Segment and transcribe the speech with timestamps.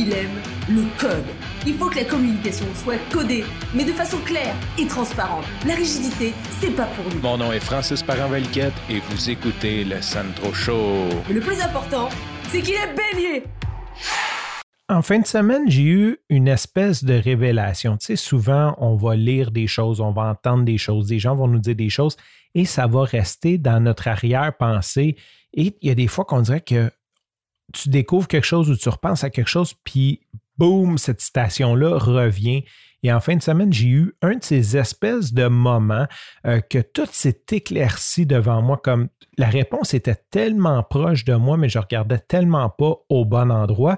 [0.00, 1.26] il aime le code.
[1.66, 5.44] Il faut que la communication soit codée, mais de façon claire et transparente.
[5.66, 7.20] La rigidité, c'est pas pour nous.
[7.20, 11.08] Mon nom est Francis parent et vous écoutez le Sandro Show.
[11.28, 12.08] Mais le plus important,
[12.48, 13.44] c'est qu'il est bélier.
[14.88, 17.98] En fin de semaine, j'ai eu une espèce de révélation.
[17.98, 21.36] Tu sais, souvent, on va lire des choses, on va entendre des choses, des gens
[21.36, 22.16] vont nous dire des choses
[22.54, 25.16] et ça va rester dans notre arrière-pensée.
[25.52, 26.90] Et il y a des fois qu'on dirait que
[27.72, 30.20] tu découvres quelque chose ou tu repenses à quelque chose, puis
[30.58, 32.64] boum, cette citation-là revient.
[33.02, 36.06] Et en fin de semaine, j'ai eu un de ces espèces de moments
[36.46, 41.56] euh, que tout s'est éclairci devant moi, comme la réponse était tellement proche de moi,
[41.56, 43.96] mais je regardais tellement pas au bon endroit.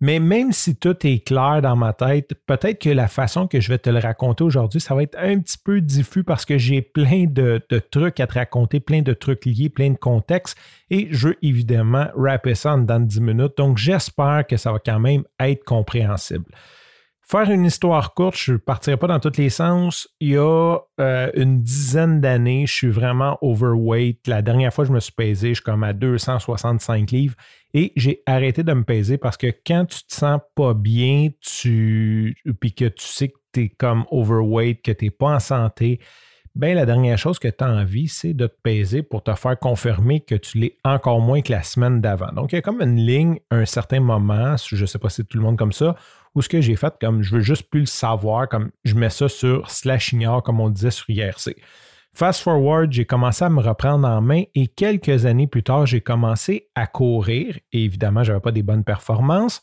[0.00, 3.68] Mais même si tout est clair dans ma tête, peut-être que la façon que je
[3.68, 6.82] vais te le raconter aujourd'hui, ça va être un petit peu diffus parce que j'ai
[6.82, 10.58] plein de, trucs à te raconter, plein de trucs liés, plein de contextes.
[10.90, 13.56] Et je veux évidemment rapper ça dans 10 minutes.
[13.56, 16.44] Donc j'espère que ça va quand même être compréhensible.
[17.28, 20.06] Faire une histoire courte, je ne partirai pas dans tous les sens.
[20.20, 24.28] Il y a euh, une dizaine d'années, je suis vraiment overweight.
[24.28, 27.34] La dernière fois je me suis pesé, je suis comme à 265 livres
[27.74, 32.36] et j'ai arrêté de me peser parce que quand tu te sens pas bien, tu
[32.60, 35.98] puis que tu sais que tu es comme overweight, que tu n'es pas en santé,
[36.56, 39.58] ben la dernière chose que tu as envie, c'est de te peser pour te faire
[39.58, 42.32] confirmer que tu l'es encore moins que la semaine d'avant.
[42.32, 45.16] Donc, il y a comme une ligne, un certain moment, je ne sais pas si
[45.16, 45.96] c'est tout le monde comme ça,
[46.34, 49.10] ou ce que j'ai fait comme je veux juste plus le savoir, comme je mets
[49.10, 51.56] ça sur slash ignore, comme on disait sur IRC.
[52.14, 56.00] Fast forward, j'ai commencé à me reprendre en main et quelques années plus tard, j'ai
[56.00, 57.58] commencé à courir.
[57.72, 59.62] Et évidemment, je n'avais pas des bonnes performances.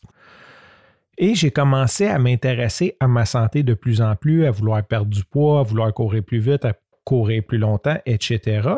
[1.17, 5.09] Et j'ai commencé à m'intéresser à ma santé de plus en plus, à vouloir perdre
[5.09, 8.69] du poids, à vouloir courir plus vite, à courir plus longtemps, etc.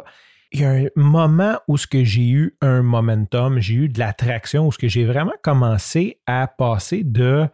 [0.51, 3.99] Il y a un moment où ce que j'ai eu un momentum, j'ai eu de
[3.99, 7.47] l'attraction, où ce que j'ai vraiment commencé à passer de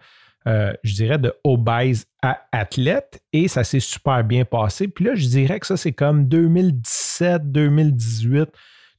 [0.48, 4.88] euh, je dirais, de obèse à athlète et ça s'est super bien passé.
[4.88, 8.50] Puis là, je dirais que ça, c'est comme 2017, 2018.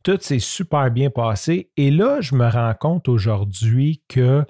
[0.05, 1.71] Tout s'est super bien passé.
[1.77, 4.45] Et là, je me rends compte aujourd'hui que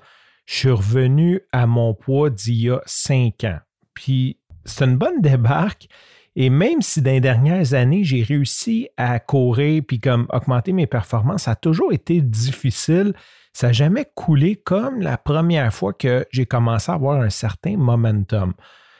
[0.45, 3.61] je suis revenu à mon poids d'il y a cinq ans.
[3.95, 5.89] Puis c'est une bonne débarque.
[6.35, 10.87] Et même si dans les dernières années, j'ai réussi à courir puis comme augmenter mes
[10.87, 13.13] performances, ça a toujours été difficile
[13.53, 17.77] ça n'a jamais coulé comme la première fois que j'ai commencé à avoir un certain
[17.77, 18.55] momentum.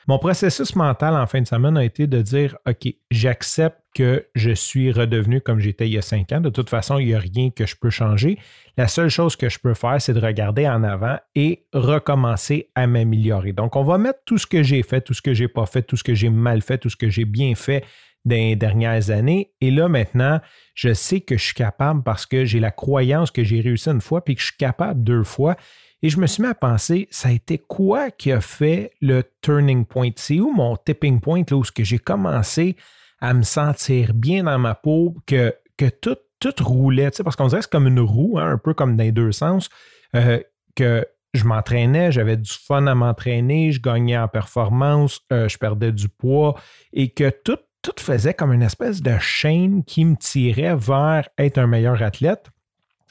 [0.09, 4.51] Mon processus mental en fin de semaine a été de dire OK, j'accepte que je
[4.51, 6.41] suis redevenu comme j'étais il y a cinq ans.
[6.41, 8.39] De toute façon, il n'y a rien que je peux changer.
[8.77, 12.87] La seule chose que je peux faire, c'est de regarder en avant et recommencer à
[12.87, 13.53] m'améliorer.
[13.53, 15.83] Donc, on va mettre tout ce que j'ai fait, tout ce que j'ai pas fait,
[15.83, 17.85] tout ce que j'ai mal fait, tout ce que j'ai bien fait
[18.25, 19.53] dans les dernières années.
[19.61, 20.41] Et là, maintenant,
[20.75, 24.01] je sais que je suis capable parce que j'ai la croyance que j'ai réussi une
[24.01, 25.57] fois puis que je suis capable deux fois.
[26.03, 29.23] Et je me suis mis à penser, ça a été quoi qui a fait le
[29.41, 30.11] turning point?
[30.17, 32.77] C'est où mon tipping point, là, où j'ai commencé
[33.21, 37.61] à me sentir bien dans ma peau, que, que tout, tout roulait, parce qu'on dirait
[37.61, 39.69] que c'est comme une roue, hein, un peu comme dans les deux sens,
[40.17, 40.41] euh,
[40.75, 45.93] que je m'entraînais, j'avais du fun à m'entraîner, je gagnais en performance, euh, je perdais
[45.93, 46.57] du poids
[46.93, 51.59] et que tout tout faisait comme une espèce de chaîne qui me tirait vers être
[51.59, 52.47] un meilleur athlète.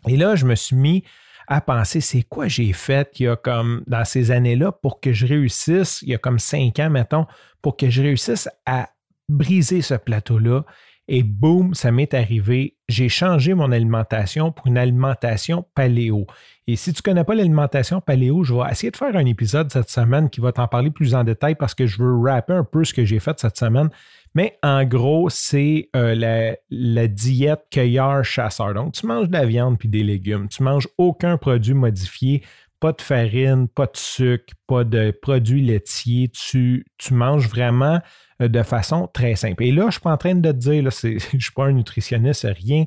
[0.08, 1.04] Et là, je me suis mis
[1.52, 5.12] à penser, c'est quoi j'ai fait il y a comme dans ces années-là pour que
[5.12, 7.26] je réussisse, il y a comme cinq ans, mettons,
[7.62, 8.90] pour que je réussisse à
[9.28, 10.64] briser ce plateau-là.
[11.10, 12.78] Et boum, ça m'est arrivé.
[12.88, 16.26] J'ai changé mon alimentation pour une alimentation paléo.
[16.68, 19.70] Et si tu ne connais pas l'alimentation paléo, je vais essayer de faire un épisode
[19.74, 22.64] cette semaine qui va t'en parler plus en détail parce que je veux rapper un
[22.64, 23.90] peu ce que j'ai fait cette semaine.
[24.34, 28.74] Mais en gros, c'est euh, la, diète cueilleur-chasseur.
[28.74, 30.48] Donc, tu manges de la viande puis des légumes.
[30.48, 32.44] Tu manges aucun produit modifié,
[32.80, 36.30] pas de farine, pas de sucre, pas de produits laitiers.
[36.30, 38.00] Tu, manges vraiment
[38.42, 39.64] euh, de façon très simple.
[39.64, 41.54] Et là, je ne suis pas en train de te dire, là, je ne suis
[41.54, 42.86] pas un nutritionniste, rien.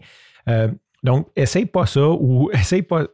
[0.49, 0.69] Euh,
[1.03, 3.07] donc, essaye pas ça ou essaye pas.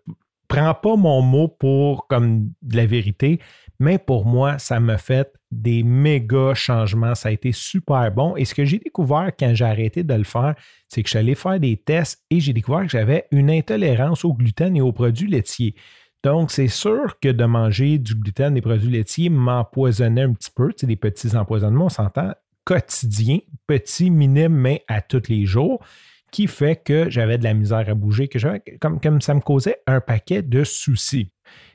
[0.46, 3.40] Prends pas mon mot pour comme de la vérité,
[3.78, 7.14] mais pour moi, ça m'a fait des méga changements.
[7.14, 8.36] Ça a été super bon.
[8.36, 10.54] Et ce que j'ai découvert quand j'ai arrêté de le faire,
[10.88, 14.24] c'est que je suis allé faire des tests et j'ai découvert que j'avais une intolérance
[14.24, 15.74] au gluten et aux produits laitiers.
[16.22, 20.50] Donc, c'est sûr que de manger du gluten et des produits laitiers m'empoisonnait un petit
[20.54, 20.72] peu.
[20.72, 25.82] Tu des petits empoisonnements, on s'entend, quotidiens, petits, minimes, mais à tous les jours,
[26.30, 28.38] qui fait que j'avais de la misère à bouger, que
[28.78, 31.32] comme, comme ça me causait un paquet de soucis.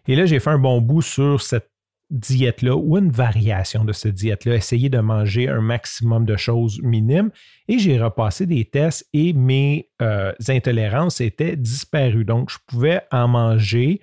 [0.07, 1.69] Et là, j'ai fait un bon bout sur cette
[2.09, 7.31] diète-là ou une variation de cette diète-là, essayer de manger un maximum de choses minimes.
[7.67, 12.25] Et j'ai repassé des tests et mes euh, intolérances étaient disparues.
[12.25, 14.01] Donc, je pouvais en manger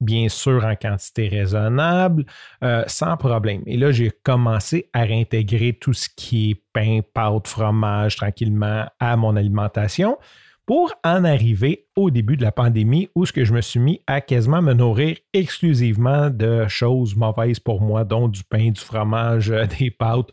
[0.00, 2.26] bien sûr en quantité raisonnable,
[2.62, 3.62] euh, sans problème.
[3.66, 9.16] Et là, j'ai commencé à réintégrer tout ce qui est pain, pâte, fromage tranquillement à
[9.16, 10.18] mon alimentation
[10.66, 14.02] pour en arriver au début de la pandémie où ce que je me suis mis
[14.08, 19.50] à quasiment me nourrir exclusivement de choses mauvaises pour moi, dont du pain, du fromage,
[19.50, 20.30] euh, des pâtes.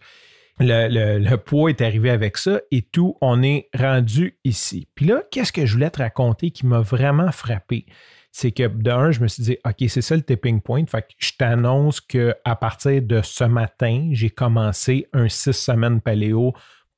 [0.59, 4.88] Le, poids est arrivé avec ça et tout, on est rendu ici.
[4.94, 7.85] Puis là, qu'est-ce que je voulais te raconter qui m'a vraiment frappé?
[8.31, 10.85] C'est que d'un, je me suis dit, OK, c'est ça le tipping point.
[10.85, 16.53] Fait que je t'annonce qu'à partir de ce matin, j'ai commencé un six semaines paléo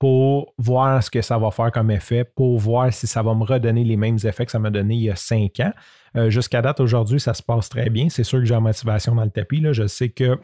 [0.05, 3.43] pour voir ce que ça va faire comme effet, pour voir si ça va me
[3.43, 5.73] redonner les mêmes effets que ça m'a donné il y a cinq ans.
[6.15, 8.07] Euh, jusqu'à date, aujourd'hui, ça se passe très bien.
[8.09, 9.65] C'est sûr que j'ai la motivation dans le tapis.
[9.71, 10.37] Je sais que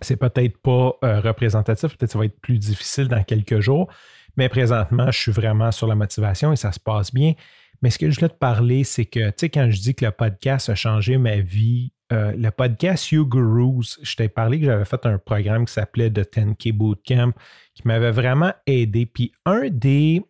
[0.00, 3.88] c'est peut-être pas euh, représentatif, peut-être ça va être plus difficile dans quelques jours,
[4.36, 7.32] mais présentement, je suis vraiment sur la motivation et ça se passe bien.
[7.82, 10.04] Mais ce que je voulais te parler, c'est que, tu sais, quand je dis que
[10.04, 14.66] le podcast a changé ma vie, euh, le podcast You Gurus, je t'ai parlé que
[14.66, 17.32] j'avais fait un programme qui s'appelait The 10K Bootcamp
[17.74, 19.04] qui m'avait vraiment aidé.
[19.04, 20.22] Puis un des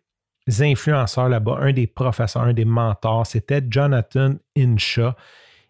[0.59, 5.15] influenceurs là-bas, un des professeurs, un des mentors, c'était Jonathan Insha.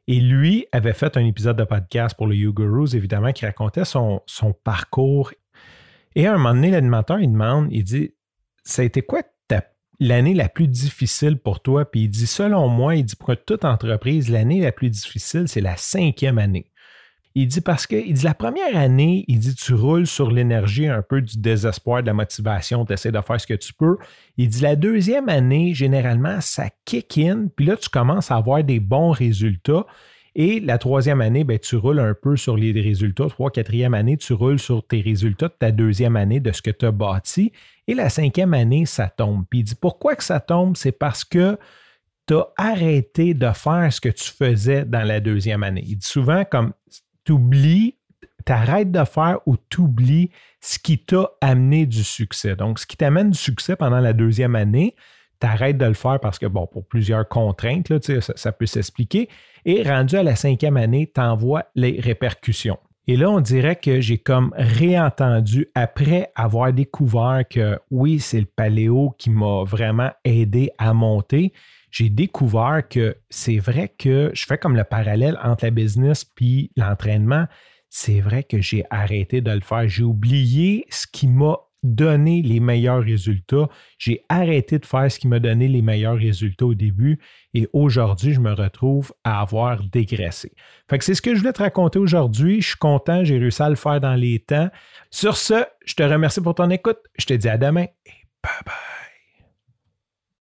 [0.08, 3.86] Et lui avait fait un épisode de podcast pour le You Gurus, évidemment, qui racontait
[3.86, 4.22] son,
[4.64, 5.32] parcours.
[6.16, 8.14] Et à un moment donné, l'animateur, il demande, il dit,
[8.64, 9.22] ça a été quoi
[10.00, 11.90] l'année la plus difficile pour toi?
[11.90, 15.62] Puis il dit, selon moi, il dit, pour toute entreprise, l'année la plus difficile, c'est
[15.62, 16.72] la cinquième année.
[17.38, 20.88] Il dit parce que, il dit la première année, il dit tu roules sur l'énergie
[20.88, 23.98] un peu du désespoir, de la motivation, tu essaies de faire ce que tu peux.
[24.38, 28.64] Il dit la deuxième année, généralement, ça kick in, puis là, tu commences à avoir
[28.64, 29.86] des bons résultats.
[30.36, 33.28] Et la troisième année, ben, tu roules un peu sur les résultats.
[33.30, 36.72] Trois, quatrième année, tu roules sur tes résultats de ta deuxième année, de ce que
[36.72, 37.54] tu as bâti.
[37.88, 39.46] Et la cinquième année, ça tombe.
[39.50, 40.76] Puis il dit pourquoi que ça tombe?
[40.76, 41.58] C'est parce que
[42.28, 45.84] tu as arrêté de faire ce que tu faisais dans la deuxième année.
[45.88, 46.74] Il dit souvent comme
[47.24, 47.96] t'oublies,
[48.44, 52.58] t'arrêtes de faire ou t'oublies ce qui t'a amené du succès.
[52.58, 54.96] Donc, ce qui t'amène du succès pendant la deuxième année,
[55.40, 59.30] t'arrêtes de le faire parce que, bon, pour plusieurs contraintes, là, ça, ça peut s'expliquer.
[59.66, 62.78] Et rendu à la cinquième année, t'envoies les répercussions.
[63.08, 68.48] Et là, on dirait que j'ai comme réentendu, après avoir découvert que oui, c'est le
[68.48, 71.54] paléo qui m'a vraiment aidé à monter,
[71.92, 76.72] j'ai découvert que c'est vrai que je fais comme le parallèle entre la business puis
[76.76, 77.46] l'entraînement.
[77.90, 79.88] C'est vrai que j'ai arrêté de le faire.
[79.88, 83.70] J'ai oublié ce qui m'a donné les meilleurs résultats.
[83.98, 87.20] J'ai arrêté de faire ce qui m'a donné les meilleurs résultats au début
[87.54, 90.52] et aujourd'hui, je me retrouve à avoir dégraissé.
[90.90, 92.62] Fait que c'est ce que je voulais te raconter aujourd'hui.
[92.62, 94.70] Je suis content, j'ai réussi à le faire dans les temps.
[95.10, 97.00] Sur ce, je te remercie pour ton écoute.
[97.18, 98.12] Je te dis à demain et
[98.44, 98.95] bye bye.